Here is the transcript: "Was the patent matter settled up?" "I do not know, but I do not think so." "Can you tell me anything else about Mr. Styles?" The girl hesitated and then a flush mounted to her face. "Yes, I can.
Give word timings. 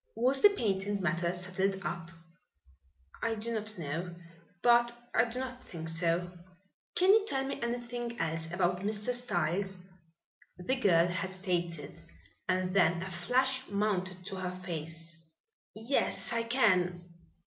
"Was 0.15 0.41
the 0.41 0.49
patent 0.49 0.99
matter 0.99 1.31
settled 1.31 1.85
up?" 1.85 2.09
"I 3.21 3.35
do 3.35 3.53
not 3.53 3.77
know, 3.77 4.15
but 4.63 4.91
I 5.13 5.25
do 5.25 5.37
not 5.37 5.63
think 5.63 5.89
so." 5.89 6.31
"Can 6.95 7.11
you 7.13 7.23
tell 7.27 7.45
me 7.45 7.61
anything 7.61 8.19
else 8.19 8.51
about 8.51 8.79
Mr. 8.81 9.13
Styles?" 9.13 9.77
The 10.57 10.75
girl 10.75 11.05
hesitated 11.07 12.01
and 12.49 12.75
then 12.75 13.03
a 13.03 13.11
flush 13.11 13.69
mounted 13.69 14.25
to 14.25 14.37
her 14.37 14.55
face. 14.65 15.17
"Yes, 15.75 16.33
I 16.33 16.45
can. 16.45 17.03